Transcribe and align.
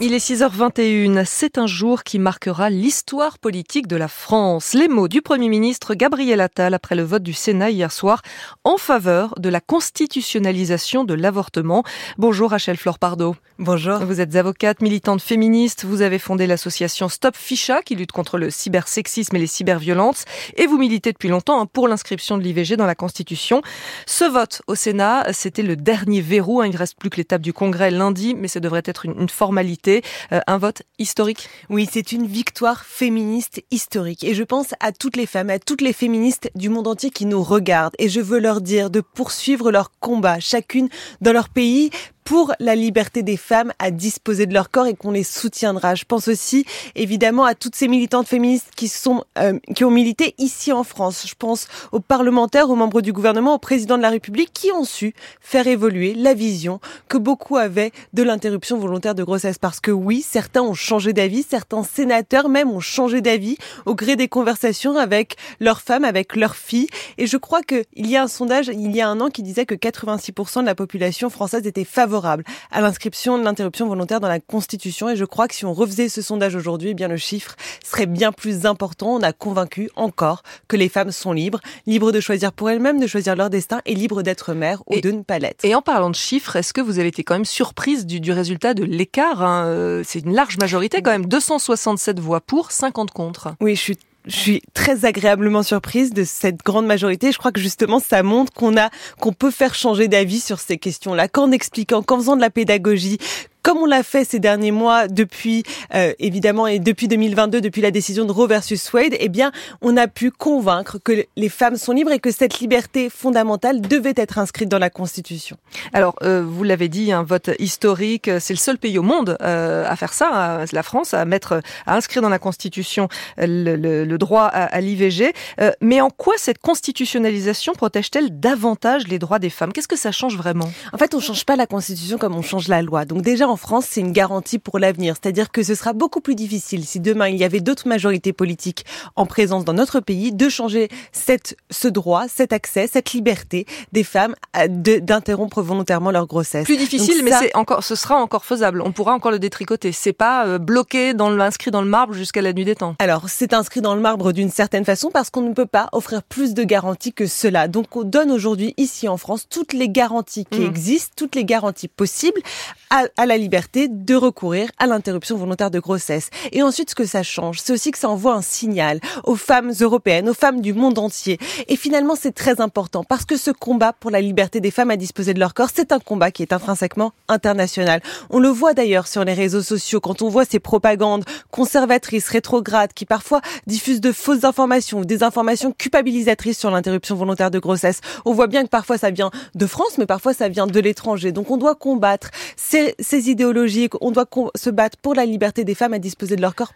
Il 0.00 0.14
est 0.14 0.24
6h21. 0.24 1.24
C'est 1.26 1.58
un 1.58 1.66
jour 1.66 2.04
qui 2.04 2.20
marquera 2.20 2.70
l'histoire 2.70 3.40
politique 3.40 3.88
de 3.88 3.96
la 3.96 4.06
France. 4.06 4.72
Les 4.72 4.86
mots 4.86 5.08
du 5.08 5.20
Premier 5.20 5.48
ministre 5.48 5.94
Gabriel 5.94 6.40
Attal 6.40 6.74
après 6.74 6.94
le 6.94 7.02
vote 7.02 7.24
du 7.24 7.32
Sénat 7.32 7.70
hier 7.70 7.90
soir 7.90 8.22
en 8.62 8.76
faveur 8.76 9.34
de 9.38 9.48
la 9.48 9.60
constitutionnalisation 9.60 11.02
de 11.02 11.14
l'avortement. 11.14 11.82
Bonjour 12.18 12.52
Rachel 12.52 12.76
Flore 12.76 13.00
Pardo. 13.00 13.34
Bonjour. 13.58 13.98
Vous 13.98 14.20
êtes 14.20 14.34
avocate, 14.36 14.80
militante 14.80 15.20
féministe. 15.20 15.84
Vous 15.84 16.02
avez 16.02 16.18
fondé 16.18 16.46
l'association 16.46 17.08
Stop 17.08 17.36
Ficha 17.36 17.82
qui 17.82 17.96
lutte 17.96 18.12
contre 18.12 18.38
le 18.38 18.48
cybersexisme 18.48 19.36
et 19.36 19.40
les 19.40 19.46
cyberviolences. 19.46 20.24
Et 20.56 20.66
vous 20.66 20.78
militez 20.78 21.12
depuis 21.12 21.28
longtemps 21.28 21.60
hein, 21.60 21.66
pour 21.66 21.88
l'inscription 21.88 22.38
de 22.38 22.42
l'IVG 22.42 22.76
dans 22.76 22.86
la 22.86 22.94
Constitution. 22.94 23.60
Ce 24.06 24.24
vote 24.24 24.62
au 24.68 24.76
Sénat, 24.76 25.32
c'était 25.32 25.62
le 25.62 25.74
dernier 25.76 26.20
verrou. 26.20 26.62
Il 26.62 26.72
ne 26.72 26.78
reste 26.78 26.96
plus 26.96 27.10
que 27.10 27.16
l'étape 27.16 27.42
du 27.42 27.52
Congrès 27.52 27.90
lundi, 27.90 28.34
mais 28.34 28.48
ça 28.48 28.60
devrait 28.60 28.82
être 28.84 29.04
une, 29.04 29.20
une 29.20 29.28
formalité, 29.32 30.02
euh, 30.32 30.40
un 30.46 30.58
vote 30.58 30.82
historique? 30.98 31.48
Oui, 31.68 31.88
c'est 31.90 32.12
une 32.12 32.26
victoire 32.26 32.84
féministe 32.84 33.62
historique. 33.70 34.24
Et 34.24 34.34
je 34.34 34.42
pense 34.42 34.74
à 34.80 34.92
toutes 34.92 35.16
les 35.16 35.26
femmes, 35.26 35.50
à 35.50 35.58
toutes 35.58 35.80
les 35.80 35.92
féministes 35.92 36.50
du 36.54 36.68
monde 36.68 36.86
entier 36.86 37.10
qui 37.10 37.26
nous 37.26 37.42
regardent. 37.42 37.94
Et 37.98 38.08
je 38.08 38.20
veux 38.20 38.38
leur 38.38 38.60
dire 38.60 38.90
de 38.90 39.00
poursuivre 39.00 39.70
leur 39.70 39.90
combat, 39.98 40.40
chacune 40.40 40.88
dans 41.20 41.32
leur 41.32 41.48
pays, 41.48 41.90
pour 42.24 42.52
la 42.60 42.74
liberté 42.74 43.22
des 43.22 43.36
femmes 43.36 43.72
à 43.78 43.90
disposer 43.90 44.46
de 44.46 44.54
leur 44.54 44.70
corps 44.70 44.86
et 44.86 44.94
qu'on 44.94 45.10
les 45.10 45.24
soutiendra. 45.24 45.94
Je 45.94 46.04
pense 46.04 46.28
aussi 46.28 46.64
évidemment 46.94 47.44
à 47.44 47.54
toutes 47.54 47.74
ces 47.74 47.88
militantes 47.88 48.28
féministes 48.28 48.68
qui 48.76 48.88
sont 48.88 49.24
euh, 49.38 49.58
qui 49.74 49.84
ont 49.84 49.90
milité 49.90 50.34
ici 50.38 50.72
en 50.72 50.84
France. 50.84 51.24
Je 51.26 51.34
pense 51.36 51.66
aux 51.90 52.00
parlementaires, 52.00 52.70
aux 52.70 52.76
membres 52.76 53.00
du 53.00 53.12
gouvernement, 53.12 53.54
au 53.54 53.58
président 53.58 53.96
de 53.96 54.02
la 54.02 54.10
République 54.10 54.52
qui 54.52 54.70
ont 54.70 54.84
su 54.84 55.14
faire 55.40 55.66
évoluer 55.66 56.14
la 56.14 56.34
vision 56.34 56.80
que 57.08 57.18
beaucoup 57.18 57.56
avaient 57.56 57.92
de 58.12 58.22
l'interruption 58.22 58.78
volontaire 58.78 59.14
de 59.14 59.24
grossesse 59.24 59.58
parce 59.58 59.80
que 59.80 59.90
oui, 59.90 60.22
certains 60.22 60.62
ont 60.62 60.74
changé 60.74 61.12
d'avis, 61.12 61.42
certains 61.42 61.82
sénateurs 61.82 62.48
même 62.48 62.70
ont 62.70 62.80
changé 62.80 63.20
d'avis 63.20 63.56
au 63.86 63.94
gré 63.94 64.16
des 64.16 64.28
conversations 64.28 64.96
avec 64.96 65.36
leurs 65.60 65.80
femmes, 65.80 66.04
avec 66.04 66.36
leurs 66.36 66.56
filles 66.56 66.88
et 67.18 67.26
je 67.26 67.36
crois 67.36 67.62
que 67.62 67.84
il 67.94 68.08
y 68.08 68.16
a 68.16 68.22
un 68.22 68.28
sondage 68.28 68.68
il 68.68 68.94
y 68.94 69.00
a 69.00 69.08
un 69.08 69.20
an 69.20 69.28
qui 69.28 69.42
disait 69.42 69.66
que 69.66 69.74
86% 69.74 70.60
de 70.60 70.66
la 70.66 70.74
population 70.74 71.28
française 71.30 71.66
était 71.66 71.84
favorable 71.84 72.11
favorable 72.12 72.44
à 72.70 72.82
l'inscription 72.82 73.38
de 73.38 73.42
l'interruption 73.42 73.88
volontaire 73.88 74.20
dans 74.20 74.28
la 74.28 74.38
Constitution 74.38 75.08
et 75.08 75.16
je 75.16 75.24
crois 75.24 75.48
que 75.48 75.54
si 75.54 75.64
on 75.64 75.72
refaisait 75.72 76.10
ce 76.10 76.20
sondage 76.20 76.54
aujourd'hui, 76.54 76.90
eh 76.90 76.94
bien 76.94 77.08
le 77.08 77.16
chiffre 77.16 77.56
serait 77.82 78.04
bien 78.04 78.32
plus 78.32 78.66
important. 78.66 79.14
On 79.14 79.22
a 79.22 79.32
convaincu 79.32 79.88
encore 79.96 80.42
que 80.68 80.76
les 80.76 80.90
femmes 80.90 81.10
sont 81.10 81.32
libres, 81.32 81.60
libres 81.86 82.12
de 82.12 82.20
choisir 82.20 82.52
pour 82.52 82.68
elles-mêmes, 82.68 83.00
de 83.00 83.06
choisir 83.06 83.34
leur 83.34 83.48
destin 83.48 83.80
et 83.86 83.94
libres 83.94 84.22
d'être 84.22 84.52
mères 84.52 84.82
ou 84.86 85.00
de 85.00 85.10
ne 85.10 85.22
pas 85.22 85.38
l'être. 85.38 85.64
Et 85.64 85.74
en 85.74 85.80
parlant 85.80 86.10
de 86.10 86.14
chiffres, 86.14 86.56
est-ce 86.56 86.74
que 86.74 86.82
vous 86.82 86.98
avez 86.98 87.08
été 87.08 87.24
quand 87.24 87.34
même 87.34 87.46
surprise 87.46 88.04
du, 88.04 88.20
du 88.20 88.32
résultat 88.32 88.74
de 88.74 88.84
l'écart 88.84 89.42
hein 89.42 89.64
euh, 89.68 90.02
C'est 90.04 90.20
une 90.20 90.34
large 90.34 90.58
majorité 90.58 91.00
quand 91.00 91.12
même, 91.12 91.26
267 91.26 92.20
voix 92.20 92.42
pour, 92.42 92.72
50 92.72 93.10
contre. 93.12 93.54
Oui, 93.60 93.74
je 93.74 93.80
suis 93.80 93.98
je 94.26 94.36
suis 94.36 94.62
très 94.74 95.04
agréablement 95.04 95.62
surprise 95.62 96.12
de 96.12 96.24
cette 96.24 96.58
grande 96.64 96.86
majorité. 96.86 97.32
Je 97.32 97.38
crois 97.38 97.52
que 97.52 97.60
justement, 97.60 97.98
ça 97.98 98.22
montre 98.22 98.52
qu'on 98.52 98.76
a, 98.76 98.90
qu'on 99.18 99.32
peut 99.32 99.50
faire 99.50 99.74
changer 99.74 100.08
d'avis 100.08 100.40
sur 100.40 100.60
ces 100.60 100.78
questions-là, 100.78 101.28
qu'en 101.28 101.50
expliquant, 101.50 102.02
qu'en 102.02 102.18
faisant 102.18 102.36
de 102.36 102.40
la 102.40 102.50
pédagogie, 102.50 103.18
comme 103.62 103.78
on 103.78 103.86
l'a 103.86 104.02
fait 104.02 104.24
ces 104.24 104.38
derniers 104.38 104.70
mois 104.70 105.08
depuis 105.08 105.62
euh, 105.94 106.12
évidemment 106.18 106.66
et 106.66 106.78
depuis 106.78 107.08
2022 107.08 107.60
depuis 107.60 107.80
la 107.82 107.90
décision 107.90 108.24
de 108.24 108.32
Roe 108.32 108.46
versus 108.46 108.92
Wade 108.92 109.14
eh 109.18 109.28
bien 109.28 109.52
on 109.80 109.96
a 109.96 110.08
pu 110.08 110.30
convaincre 110.30 110.98
que 111.02 111.24
les 111.36 111.48
femmes 111.48 111.76
sont 111.76 111.92
libres 111.92 112.12
et 112.12 112.18
que 112.18 112.30
cette 112.30 112.60
liberté 112.60 113.08
fondamentale 113.10 113.80
devait 113.80 114.14
être 114.16 114.38
inscrite 114.38 114.68
dans 114.68 114.78
la 114.78 114.90
constitution. 114.90 115.56
Alors 115.92 116.16
euh, 116.22 116.44
vous 116.46 116.64
l'avez 116.64 116.88
dit 116.88 117.12
un 117.12 117.22
vote 117.22 117.50
historique 117.58 118.30
c'est 118.40 118.54
le 118.54 118.58
seul 118.58 118.78
pays 118.78 118.98
au 118.98 119.02
monde 119.02 119.36
euh, 119.42 119.84
à 119.88 119.96
faire 119.96 120.12
ça 120.12 120.64
la 120.72 120.82
France 120.82 121.14
à 121.14 121.24
mettre 121.24 121.60
à 121.86 121.96
inscrire 121.96 122.22
dans 122.22 122.28
la 122.28 122.38
constitution 122.38 123.08
le, 123.38 123.76
le, 123.76 124.04
le 124.04 124.18
droit 124.18 124.44
à, 124.44 124.64
à 124.64 124.80
l'IVG 124.80 125.32
euh, 125.60 125.70
mais 125.80 126.00
en 126.00 126.10
quoi 126.10 126.34
cette 126.36 126.58
constitutionnalisation 126.58 127.72
protège-t-elle 127.74 128.40
davantage 128.40 129.06
les 129.08 129.18
droits 129.18 129.38
des 129.38 129.50
femmes? 129.50 129.72
Qu'est-ce 129.72 129.88
que 129.88 129.96
ça 129.96 130.12
change 130.12 130.36
vraiment? 130.36 130.70
En 130.92 130.98
fait 130.98 131.14
on 131.14 131.20
change 131.20 131.44
pas 131.44 131.56
la 131.56 131.66
constitution 131.66 132.18
comme 132.18 132.34
on 132.34 132.42
change 132.42 132.68
la 132.68 132.82
loi. 132.82 133.04
Donc 133.04 133.22
déjà 133.22 133.48
en 133.52 133.56
France, 133.56 133.84
c'est 133.88 134.00
une 134.00 134.12
garantie 134.12 134.58
pour 134.58 134.78
l'avenir. 134.78 135.14
C'est-à-dire 135.20 135.52
que 135.52 135.62
ce 135.62 135.74
sera 135.74 135.92
beaucoup 135.92 136.22
plus 136.22 136.34
difficile 136.34 136.86
si 136.86 137.00
demain 137.00 137.28
il 137.28 137.36
y 137.36 137.44
avait 137.44 137.60
d'autres 137.60 137.86
majorités 137.86 138.32
politiques 138.32 138.86
en 139.14 139.26
présence 139.26 139.66
dans 139.66 139.74
notre 139.74 140.00
pays 140.00 140.32
de 140.32 140.48
changer 140.48 140.88
cette, 141.12 141.56
ce 141.70 141.86
droit, 141.86 142.28
cet 142.28 142.54
accès, 142.54 142.88
cette 142.90 143.12
liberté 143.12 143.66
des 143.92 144.04
femmes 144.04 144.34
d'interrompre 144.68 145.60
volontairement 145.60 146.10
leur 146.10 146.26
grossesse. 146.26 146.64
Plus 146.64 146.78
difficile, 146.78 147.22
mais 147.22 147.32
c'est 147.32 147.54
encore, 147.54 147.84
ce 147.84 147.94
sera 147.94 148.16
encore 148.16 148.46
faisable. 148.46 148.80
On 148.80 148.92
pourra 148.92 149.12
encore 149.12 149.30
le 149.30 149.38
détricoter. 149.38 149.92
C'est 149.92 150.14
pas 150.14 150.46
euh, 150.46 150.58
bloqué 150.58 151.12
dans 151.12 151.28
le, 151.28 151.40
inscrit 151.42 151.70
dans 151.70 151.82
le 151.82 151.88
marbre 151.88 152.14
jusqu'à 152.14 152.40
la 152.40 152.54
nuit 152.54 152.64
des 152.64 152.74
temps. 152.74 152.96
Alors, 153.00 153.28
c'est 153.28 153.52
inscrit 153.52 153.82
dans 153.82 153.94
le 153.94 154.00
marbre 154.00 154.32
d'une 154.32 154.50
certaine 154.50 154.86
façon 154.86 155.10
parce 155.10 155.28
qu'on 155.28 155.42
ne 155.42 155.52
peut 155.52 155.66
pas 155.66 155.90
offrir 155.92 156.22
plus 156.22 156.54
de 156.54 156.64
garanties 156.64 157.12
que 157.12 157.26
cela. 157.26 157.68
Donc, 157.68 157.94
on 157.96 158.04
donne 158.04 158.30
aujourd'hui 158.30 158.72
ici 158.78 159.08
en 159.08 159.18
France 159.18 159.46
toutes 159.50 159.74
les 159.74 159.90
garanties 159.90 160.46
qui 160.50 160.60
mmh. 160.60 160.66
existent, 160.66 161.12
toutes 161.16 161.34
les 161.34 161.44
garanties 161.44 161.88
possibles 161.88 162.40
à, 162.88 163.04
à 163.18 163.26
la 163.26 163.36
liberté 163.42 163.88
de 163.88 164.14
recourir 164.14 164.70
à 164.78 164.86
l'interruption 164.86 165.36
volontaire 165.36 165.70
de 165.70 165.80
grossesse. 165.80 166.30
Et 166.52 166.62
ensuite, 166.62 166.90
ce 166.90 166.94
que 166.94 167.04
ça 167.04 167.22
change, 167.22 167.58
c'est 167.60 167.72
aussi 167.72 167.90
que 167.90 167.98
ça 167.98 168.08
envoie 168.08 168.34
un 168.34 168.42
signal 168.42 169.00
aux 169.24 169.36
femmes 169.36 169.72
européennes, 169.80 170.28
aux 170.28 170.34
femmes 170.34 170.60
du 170.60 170.72
monde 170.72 170.98
entier. 170.98 171.38
Et 171.68 171.76
finalement, 171.76 172.14
c'est 172.14 172.32
très 172.32 172.60
important 172.60 173.04
parce 173.04 173.24
que 173.24 173.36
ce 173.36 173.50
combat 173.50 173.92
pour 173.92 174.10
la 174.10 174.20
liberté 174.20 174.60
des 174.60 174.70
femmes 174.70 174.90
à 174.90 174.96
disposer 174.96 175.34
de 175.34 175.40
leur 175.40 175.54
corps, 175.54 175.70
c'est 175.74 175.92
un 175.92 175.98
combat 175.98 176.30
qui 176.30 176.42
est 176.42 176.52
intrinsèquement 176.52 177.12
international. 177.28 178.00
On 178.30 178.38
le 178.38 178.48
voit 178.48 178.74
d'ailleurs 178.74 179.06
sur 179.06 179.24
les 179.24 179.34
réseaux 179.34 179.62
sociaux 179.62 180.00
quand 180.00 180.22
on 180.22 180.28
voit 180.28 180.44
ces 180.44 180.60
propagandes 180.60 181.24
conservatrices, 181.50 182.28
rétrogrades, 182.28 182.92
qui 182.92 183.04
parfois 183.04 183.40
diffusent 183.66 184.00
de 184.00 184.12
fausses 184.12 184.44
informations 184.44 185.00
ou 185.00 185.04
des 185.04 185.22
informations 185.22 185.72
culpabilisatrices 185.72 186.58
sur 186.58 186.70
l'interruption 186.70 187.16
volontaire 187.16 187.50
de 187.50 187.58
grossesse. 187.58 188.00
On 188.24 188.32
voit 188.32 188.46
bien 188.46 188.62
que 188.62 188.68
parfois 188.68 188.98
ça 188.98 189.10
vient 189.10 189.30
de 189.54 189.66
France, 189.66 189.98
mais 189.98 190.06
parfois 190.06 190.32
ça 190.32 190.48
vient 190.48 190.66
de 190.66 190.80
l'étranger. 190.80 191.32
Donc 191.32 191.50
on 191.50 191.56
doit 191.56 191.74
combattre 191.74 192.30
ces, 192.56 192.94
ces 193.00 193.30
idéologie, 193.32 193.88
on 194.00 194.10
doit 194.10 194.28
se 194.54 194.70
battre 194.70 194.96
pour 194.98 195.14
la 195.14 195.26
liberté 195.26 195.64
des 195.64 195.74
femmes 195.74 195.94
à 195.94 195.98
disposer 195.98 196.36
de 196.36 196.42
leur 196.42 196.54
corps 196.54 196.72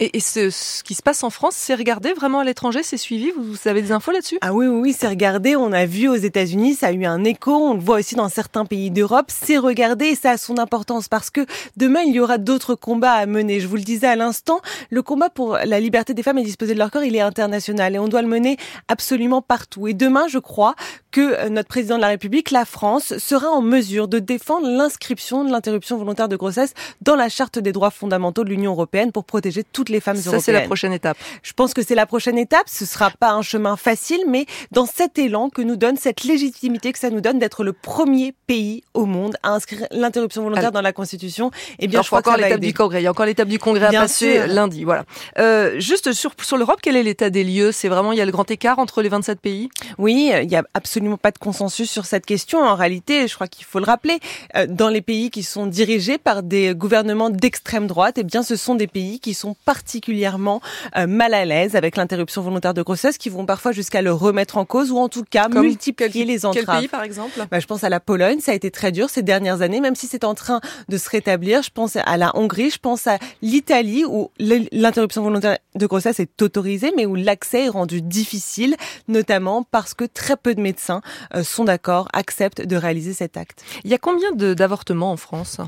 Et, 0.00 0.16
et 0.16 0.20
ce, 0.20 0.50
ce, 0.50 0.82
qui 0.82 0.94
se 0.94 1.02
passe 1.02 1.24
en 1.24 1.30
France, 1.30 1.54
c'est 1.56 1.74
regardé 1.74 2.12
vraiment 2.12 2.40
à 2.40 2.44
l'étranger, 2.44 2.82
c'est 2.82 2.98
suivi 2.98 3.30
vous, 3.30 3.42
vous, 3.42 3.68
avez 3.68 3.82
des 3.82 3.92
infos 3.92 4.12
là-dessus? 4.12 4.38
Ah 4.42 4.52
oui, 4.52 4.66
oui, 4.66 4.80
oui 4.80 4.96
c'est 4.96 5.08
regardé. 5.08 5.56
On 5.56 5.72
a 5.72 5.86
vu 5.86 6.08
aux 6.08 6.16
États-Unis, 6.16 6.74
ça 6.74 6.88
a 6.88 6.92
eu 6.92 7.04
un 7.04 7.24
écho. 7.24 7.52
On 7.52 7.74
le 7.74 7.80
voit 7.80 7.98
aussi 7.98 8.14
dans 8.14 8.28
certains 8.28 8.66
pays 8.66 8.90
d'Europe. 8.90 9.26
C'est 9.28 9.58
regardé 9.58 10.06
et 10.06 10.14
ça 10.14 10.32
a 10.32 10.36
son 10.36 10.58
importance 10.58 11.08
parce 11.08 11.30
que 11.30 11.46
demain 11.76 12.00
il 12.02 12.14
y 12.14 12.20
aura 12.20 12.38
d'autres 12.38 12.74
combats 12.74 13.14
à 13.14 13.26
mener. 13.26 13.60
Je 13.60 13.66
vous 13.66 13.76
le 13.76 13.82
disais 13.82 14.06
à 14.06 14.16
l'instant, 14.16 14.60
le 14.90 15.02
combat 15.02 15.30
pour 15.30 15.56
la 15.56 15.80
liberté 15.80 16.14
des 16.14 16.22
femmes 16.22 16.38
à 16.38 16.42
disposer 16.42 16.74
de 16.74 16.78
leur 16.78 16.90
corps, 16.90 17.04
il 17.04 17.16
est 17.16 17.20
international 17.20 17.94
et 17.94 17.98
on 17.98 18.08
doit 18.08 18.22
le 18.22 18.28
mener 18.28 18.58
absolument 18.88 19.40
partout. 19.40 19.88
Et 19.88 19.94
demain, 19.94 20.28
je 20.28 20.38
crois 20.38 20.74
que 21.10 21.20
euh, 21.20 21.48
notre 21.48 21.68
président 21.68 21.96
de 21.96 22.02
la 22.02 22.08
République, 22.08 22.50
la 22.50 22.66
France, 22.66 23.16
sera 23.16 23.48
en 23.48 23.62
mesure 23.62 24.08
de 24.08 24.18
défendre 24.18 24.68
l'inscription 24.68 25.44
de 25.44 25.50
l'interruption 25.50 25.96
volontaire 25.96 26.28
de 26.28 26.36
grossesse 26.36 26.74
dans 27.00 27.16
la 27.16 27.28
charte 27.28 27.58
des 27.58 27.72
droits 27.72 27.90
fondamentaux 27.90 28.44
de 28.44 28.50
l'Union 28.50 28.72
européenne 28.72 29.10
pour 29.10 29.24
protéger 29.24 29.37
toutes 29.72 29.88
les 29.88 30.00
femmes 30.00 30.16
Ça, 30.16 30.30
européennes. 30.30 30.42
c'est 30.42 30.52
la 30.52 30.60
prochaine 30.62 30.92
étape. 30.92 31.16
Je 31.42 31.52
pense 31.52 31.74
que 31.74 31.82
c'est 31.82 31.94
la 31.94 32.06
prochaine 32.06 32.38
étape. 32.38 32.64
Ce 32.66 32.84
sera 32.84 33.10
pas 33.10 33.30
un 33.30 33.42
chemin 33.42 33.76
facile, 33.76 34.20
mais 34.28 34.46
dans 34.72 34.86
cet 34.86 35.18
élan 35.18 35.48
que 35.50 35.62
nous 35.62 35.76
donne 35.76 35.96
cette 35.96 36.24
légitimité 36.24 36.92
que 36.92 36.98
ça 36.98 37.10
nous 37.10 37.20
donne 37.20 37.38
d'être 37.38 37.64
le 37.64 37.72
premier 37.72 38.34
pays 38.46 38.82
au 38.94 39.06
monde 39.06 39.36
à 39.42 39.50
inscrire 39.50 39.86
l'interruption 39.90 40.42
volontaire 40.42 40.72
dans 40.72 40.80
la 40.80 40.92
Constitution, 40.92 41.50
eh 41.78 41.86
bien, 41.86 41.98
Alors, 41.98 42.04
je 42.04 42.08
crois 42.08 42.18
encore 42.20 42.36
l'étape 42.36 42.60
du 42.60 42.74
Congrès. 42.74 43.00
Il 43.00 43.04
y 43.04 43.06
a 43.06 43.10
encore 43.10 43.26
l'étape 43.26 43.48
du 43.48 43.58
Congrès 43.58 43.90
bien 43.90 44.00
à 44.00 44.04
passer 44.04 44.34
sûr. 44.34 44.46
lundi. 44.48 44.84
Voilà. 44.84 45.04
Euh, 45.38 45.78
juste 45.80 46.12
sur, 46.12 46.32
sur 46.42 46.56
l'Europe, 46.56 46.78
quel 46.82 46.96
est 46.96 47.02
l'état 47.02 47.30
des 47.30 47.44
lieux? 47.44 47.72
C'est 47.72 47.88
vraiment, 47.88 48.12
il 48.12 48.18
y 48.18 48.20
a 48.20 48.26
le 48.26 48.32
grand 48.32 48.50
écart 48.50 48.78
entre 48.78 49.02
les 49.02 49.08
27 49.08 49.40
pays? 49.40 49.68
Oui, 49.98 50.32
il 50.42 50.50
y 50.50 50.56
a 50.56 50.64
absolument 50.74 51.16
pas 51.16 51.30
de 51.30 51.38
consensus 51.38 51.90
sur 51.90 52.06
cette 52.06 52.26
question. 52.26 52.60
En 52.60 52.74
réalité, 52.74 53.26
je 53.28 53.34
crois 53.34 53.48
qu'il 53.48 53.64
faut 53.64 53.78
le 53.78 53.84
rappeler, 53.84 54.18
euh, 54.56 54.66
dans 54.68 54.88
les 54.88 55.00
pays 55.02 55.30
qui 55.30 55.42
sont 55.42 55.66
dirigés 55.66 56.18
par 56.18 56.42
des 56.42 56.74
gouvernements 56.74 57.30
d'extrême 57.30 57.86
droite, 57.86 58.16
eh 58.18 58.24
bien, 58.24 58.42
ce 58.42 58.56
sont 58.56 58.74
des 58.74 58.86
pays 58.86 59.20
qui 59.20 59.27
sont 59.34 59.56
particulièrement 59.64 60.60
euh, 60.96 61.06
mal 61.06 61.34
à 61.34 61.44
l'aise 61.44 61.76
avec 61.76 61.96
l'interruption 61.96 62.42
volontaire 62.42 62.74
de 62.74 62.82
grossesse, 62.82 63.18
qui 63.18 63.28
vont 63.28 63.46
parfois 63.46 63.72
jusqu'à 63.72 64.02
le 64.02 64.12
remettre 64.12 64.56
en 64.56 64.64
cause 64.64 64.90
ou 64.90 64.98
en 64.98 65.08
tout 65.08 65.24
cas 65.28 65.48
Comme 65.48 65.62
multiplier 65.62 66.10
quel, 66.10 66.26
les 66.26 66.46
entraves. 66.46 66.64
Quel 66.66 66.76
pays, 66.80 66.88
par 66.88 67.02
exemple? 67.02 67.44
Bah, 67.50 67.60
Je 67.60 67.66
pense 67.66 67.84
à 67.84 67.88
la 67.88 68.00
Pologne, 68.00 68.40
ça 68.40 68.52
a 68.52 68.54
été 68.54 68.70
très 68.70 68.92
dur 68.92 69.10
ces 69.10 69.22
dernières 69.22 69.62
années, 69.62 69.80
même 69.80 69.94
si 69.96 70.06
c'est 70.06 70.24
en 70.24 70.34
train 70.34 70.60
de 70.88 70.96
se 70.96 71.08
rétablir. 71.10 71.62
Je 71.62 71.70
pense 71.70 71.96
à 71.96 72.16
la 72.16 72.36
Hongrie, 72.36 72.70
je 72.70 72.78
pense 72.78 73.06
à 73.06 73.18
l'Italie, 73.42 74.04
où 74.04 74.30
l'interruption 74.38 75.22
volontaire 75.22 75.58
de 75.74 75.86
grossesse 75.86 76.20
est 76.20 76.42
autorisée, 76.42 76.92
mais 76.96 77.06
où 77.06 77.14
l'accès 77.14 77.66
est 77.66 77.68
rendu 77.68 78.02
difficile, 78.02 78.76
notamment 79.06 79.62
parce 79.62 79.94
que 79.94 80.04
très 80.04 80.36
peu 80.36 80.54
de 80.54 80.60
médecins 80.60 81.00
euh, 81.34 81.44
sont 81.44 81.64
d'accord, 81.64 82.08
acceptent 82.12 82.62
de 82.62 82.76
réaliser 82.76 83.12
cet 83.12 83.36
acte. 83.36 83.62
Il 83.84 83.90
y 83.90 83.94
a 83.94 83.98
combien 83.98 84.32
d'avortements 84.32 85.12
en 85.12 85.16
France? 85.16 85.58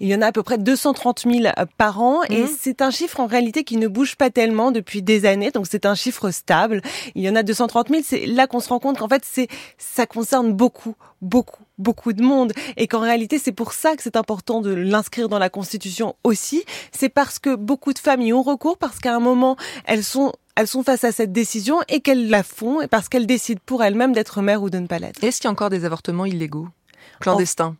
Il 0.00 0.08
y 0.08 0.14
en 0.14 0.22
a 0.22 0.26
à 0.26 0.32
peu 0.32 0.42
près 0.42 0.58
230 0.58 1.20
000 1.30 1.46
euh, 1.46 1.64
par 1.78 2.00
an 2.02 2.22
et 2.24 2.42
Mhm. 2.42 2.48
c'est 2.58 2.82
un 2.82 2.90
chiffre 2.90 3.20
en 3.20 3.26
réalité 3.26 3.64
qui 3.64 3.76
ne 3.76 3.88
bouge 3.88 4.16
pas 4.16 4.30
tellement 4.30 4.70
depuis 4.72 5.02
des 5.02 5.26
années, 5.26 5.50
donc 5.50 5.66
c'est 5.68 5.86
un 5.86 5.94
chiffre 5.94 6.30
stable. 6.30 6.82
Il 7.14 7.22
y 7.22 7.28
en 7.30 7.36
a 7.36 7.42
230 7.42 7.88
000, 7.88 8.02
c'est 8.04 8.26
là 8.26 8.46
qu'on 8.46 8.60
se 8.60 8.68
rend 8.68 8.78
compte 8.78 8.98
qu'en 8.98 9.08
fait 9.08 9.22
c'est 9.24 9.48
ça 9.78 10.06
concerne 10.06 10.52
beaucoup, 10.52 10.94
beaucoup, 11.22 11.62
beaucoup 11.78 12.12
de 12.12 12.22
monde 12.22 12.52
et 12.76 12.86
qu'en 12.86 13.00
réalité 13.00 13.38
c'est 13.38 13.52
pour 13.52 13.72
ça 13.72 13.96
que 13.96 14.02
c'est 14.02 14.16
important 14.16 14.60
de 14.60 14.72
l'inscrire 14.72 15.28
dans 15.28 15.38
la 15.38 15.50
Constitution 15.50 16.14
aussi. 16.24 16.64
C'est 16.92 17.08
parce 17.08 17.38
que 17.38 17.54
beaucoup 17.54 17.92
de 17.92 17.98
femmes 17.98 18.22
y 18.22 18.32
ont 18.32 18.42
recours 18.42 18.78
parce 18.78 18.98
qu'à 18.98 19.14
un 19.14 19.20
moment 19.20 19.56
elles 19.86 20.04
sont 20.04 20.32
elles 20.56 20.66
sont 20.66 20.82
face 20.82 21.04
à 21.04 21.12
cette 21.12 21.32
décision 21.32 21.78
et 21.88 22.00
qu'elles 22.00 22.28
la 22.28 22.42
font 22.42 22.82
et 22.82 22.86
parce 22.88 23.08
qu'elles 23.08 23.26
décident 23.26 23.60
pour 23.64 23.82
elles-mêmes 23.82 24.12
d'être 24.12 24.42
mères 24.42 24.62
ou 24.62 24.68
de 24.68 24.78
ne 24.78 24.86
pas 24.86 24.98
l'être. 24.98 25.22
Est-ce 25.24 25.38
qu'il 25.40 25.46
y 25.46 25.48
a 25.48 25.52
encore 25.52 25.70
des 25.70 25.84
avortements 25.86 26.26
illégaux 26.26 26.68
Clandestins? 27.20 27.66
En 27.66 27.74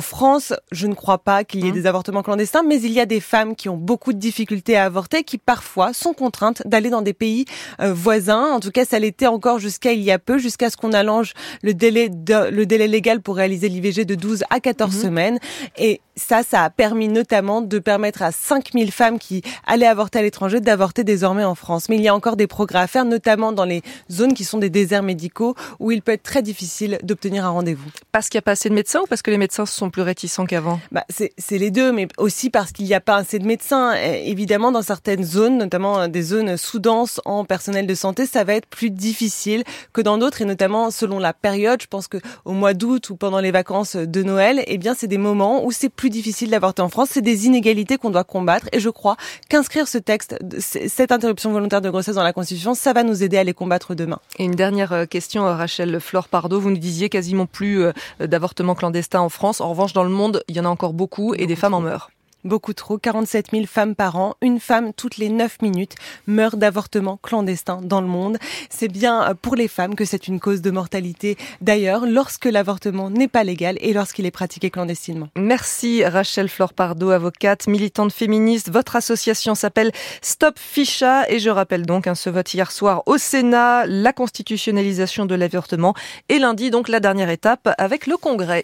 France, 0.00 0.52
je 0.70 0.86
ne 0.86 0.94
crois 0.94 1.18
pas 1.18 1.44
qu'il 1.44 1.64
y 1.64 1.68
ait 1.68 1.70
Mmh. 1.70 1.74
des 1.74 1.86
avortements 1.86 2.22
clandestins, 2.22 2.62
mais 2.66 2.80
il 2.80 2.92
y 2.92 3.00
a 3.00 3.06
des 3.06 3.20
femmes 3.20 3.56
qui 3.56 3.68
ont 3.68 3.76
beaucoup 3.76 4.12
de 4.12 4.18
difficultés 4.18 4.76
à 4.76 4.84
avorter, 4.84 5.24
qui 5.24 5.38
parfois 5.38 5.92
sont 5.92 6.12
contraintes 6.14 6.62
d'aller 6.66 6.90
dans 6.90 7.02
des 7.02 7.12
pays 7.14 7.44
euh, 7.80 7.92
voisins. 7.92 8.52
En 8.52 8.60
tout 8.60 8.70
cas, 8.70 8.84
ça 8.84 8.98
l'était 8.98 9.26
encore 9.26 9.58
jusqu'à 9.58 9.92
il 9.92 10.00
y 10.02 10.10
a 10.10 10.18
peu, 10.18 10.38
jusqu'à 10.38 10.70
ce 10.70 10.76
qu'on 10.76 10.92
allonge 10.92 11.32
le 11.62 11.74
délai 11.74 12.08
de, 12.08 12.50
le 12.50 12.66
délai 12.66 12.88
légal 12.88 13.20
pour 13.20 13.36
réaliser 13.36 13.68
l'IVG 13.68 14.04
de 14.04 14.14
12 14.14 14.44
à 14.50 14.60
14 14.60 14.94
Mhm. 14.94 15.02
semaines. 15.02 15.38
Et 15.76 16.00
ça, 16.16 16.42
ça 16.42 16.62
a 16.64 16.70
permis 16.70 17.08
notamment 17.08 17.62
de 17.62 17.78
permettre 17.78 18.22
à 18.22 18.32
5000 18.32 18.92
femmes 18.92 19.18
qui 19.18 19.42
allaient 19.66 19.86
avorter 19.86 20.18
à 20.18 20.22
l'étranger 20.22 20.60
d'avorter 20.60 21.04
désormais 21.04 21.44
en 21.44 21.54
France. 21.54 21.88
Mais 21.88 21.96
il 21.96 22.02
y 22.02 22.08
a 22.08 22.14
encore 22.14 22.36
des 22.36 22.46
progrès 22.46 22.80
à 22.80 22.86
faire, 22.86 23.04
notamment 23.04 23.52
dans 23.52 23.64
les 23.64 23.82
zones 24.10 24.34
qui 24.34 24.44
sont 24.44 24.58
des 24.58 24.68
déserts 24.70 25.02
médicaux 25.02 25.54
où 25.80 25.90
il 25.90 26.02
peut 26.02 26.12
être 26.12 26.22
très 26.22 26.42
difficile 26.42 26.98
d'obtenir 27.02 27.46
un 27.46 27.50
rendez-vous. 27.50 27.88
Parce 28.12 28.28
qu'il 28.28 28.36
n'y 28.38 28.40
a 28.40 28.42
pas 28.42 28.50
assez 28.52 28.68
de 28.68 28.74
médecins 28.74 29.00
ou 29.00 29.06
parce 29.06 29.22
que 29.22 29.30
les 29.30 29.38
médecins 29.38 29.64
sont 29.66 29.81
plus 29.90 30.02
réticents 30.02 30.46
qu'avant? 30.46 30.80
Bah, 30.90 31.04
c'est 31.10 31.58
les 31.58 31.70
deux, 31.70 31.92
mais 31.92 32.08
aussi 32.18 32.50
parce 32.50 32.72
qu'il 32.72 32.86
n'y 32.86 32.94
a 32.94 33.00
pas 33.00 33.16
assez 33.16 33.38
de 33.38 33.46
médecins. 33.46 33.94
Évidemment, 33.94 34.72
dans 34.72 34.82
certaines 34.82 35.24
zones, 35.24 35.58
notamment 35.58 36.00
euh, 36.00 36.08
des 36.08 36.22
zones 36.22 36.56
sous-denses 36.56 37.20
en 37.24 37.44
personnel 37.44 37.86
de 37.86 37.94
santé, 37.94 38.26
ça 38.26 38.44
va 38.44 38.54
être 38.54 38.66
plus 38.66 38.90
difficile 38.90 39.64
que 39.92 40.00
dans 40.00 40.18
d'autres, 40.18 40.42
et 40.42 40.44
notamment 40.44 40.90
selon 40.90 41.18
la 41.18 41.32
période. 41.32 41.80
Je 41.82 41.86
pense 41.86 42.08
que 42.08 42.18
au 42.44 42.52
mois 42.52 42.74
d'août 42.74 43.10
ou 43.10 43.16
pendant 43.16 43.40
les 43.40 43.50
vacances 43.50 43.96
de 43.96 44.22
Noël, 44.22 44.62
eh 44.66 44.78
bien, 44.78 44.94
c'est 44.94 45.06
des 45.06 45.18
moments 45.18 45.64
où 45.64 45.72
c'est 45.72 45.88
plus 45.88 46.10
difficile 46.10 46.50
d'avorter 46.50 46.82
en 46.82 46.88
France. 46.88 47.10
C'est 47.12 47.22
des 47.22 47.46
inégalités 47.46 47.96
qu'on 47.96 48.10
doit 48.10 48.24
combattre, 48.24 48.68
et 48.72 48.80
je 48.80 48.90
crois 48.90 49.16
qu'inscrire 49.48 49.88
ce 49.88 49.98
texte, 49.98 50.38
cette 50.58 51.12
interruption 51.12 51.52
volontaire 51.52 51.80
de 51.80 51.90
grossesse 51.90 52.14
dans 52.14 52.22
la 52.22 52.32
Constitution, 52.32 52.74
ça 52.74 52.92
va 52.92 53.02
nous 53.02 53.22
aider 53.22 53.38
à 53.38 53.44
les 53.44 53.54
combattre 53.54 53.94
demain. 53.94 54.18
Et 54.38 54.44
une 54.44 54.54
dernière 54.54 54.92
euh, 54.92 55.06
question, 55.06 55.46
euh, 55.46 55.54
Rachel 55.54 56.00
Flore 56.00 56.28
Pardo. 56.28 56.60
Vous 56.60 56.70
nous 56.70 56.78
disiez 56.78 57.08
quasiment 57.08 57.46
plus 57.46 57.84
d'avortements 58.20 58.74
clandestins 58.74 59.20
en 59.20 59.28
France. 59.28 59.60
En 59.60 59.71
revanche, 59.72 59.92
dans 59.92 60.04
le 60.04 60.10
monde, 60.10 60.42
il 60.48 60.56
y 60.56 60.60
en 60.60 60.64
a 60.64 60.68
encore 60.68 60.92
beaucoup 60.92 61.34
et 61.34 61.46
des 61.46 61.56
femmes 61.56 61.74
en 61.74 61.80
meurent. 61.80 62.10
Beaucoup 62.44 62.72
trop, 62.72 62.98
47 62.98 63.52
000 63.52 63.66
femmes 63.66 63.94
par 63.94 64.16
an, 64.16 64.34
une 64.42 64.58
femme 64.58 64.92
toutes 64.92 65.16
les 65.16 65.28
9 65.28 65.62
minutes 65.62 65.94
meurt 66.26 66.56
d'avortement 66.56 67.20
clandestin 67.22 67.80
dans 67.84 68.00
le 68.00 68.08
monde. 68.08 68.36
C'est 68.68 68.88
bien 68.88 69.22
euh, 69.22 69.34
pour 69.40 69.54
les 69.54 69.68
femmes 69.68 69.94
que 69.94 70.04
c'est 70.04 70.26
une 70.26 70.40
cause 70.40 70.60
de 70.60 70.72
mortalité 70.72 71.38
d'ailleurs 71.60 72.04
lorsque 72.04 72.46
l'avortement 72.46 73.10
n'est 73.10 73.28
pas 73.28 73.44
légal 73.44 73.78
et 73.80 73.92
lorsqu'il 73.92 74.26
est 74.26 74.32
pratiqué 74.32 74.70
clandestinement. 74.70 75.28
Merci 75.36 76.04
Rachel 76.04 76.48
Flore 76.48 76.72
Pardo, 76.72 77.10
avocate, 77.10 77.68
militante 77.68 78.12
féministe. 78.12 78.70
Votre 78.72 78.96
association 78.96 79.54
s'appelle 79.54 79.92
Stop 80.20 80.58
Ficha 80.58 81.30
et 81.30 81.38
je 81.38 81.48
rappelle 81.48 81.86
donc 81.86 82.08
un 82.08 82.16
ce 82.16 82.28
vote 82.28 82.52
hier 82.52 82.72
soir 82.72 83.04
au 83.06 83.18
Sénat, 83.18 83.86
la 83.86 84.12
constitutionnalisation 84.12 85.26
de 85.26 85.36
l'avortement 85.36 85.94
et 86.28 86.40
lundi 86.40 86.72
donc 86.72 86.88
la 86.88 86.98
dernière 86.98 87.30
étape 87.30 87.72
avec 87.78 88.08
le 88.08 88.16
Congrès. 88.16 88.60